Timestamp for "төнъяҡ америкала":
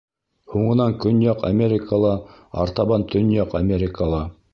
3.13-4.23